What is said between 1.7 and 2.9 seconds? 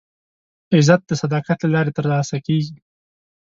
لارې ترلاسه کېږي.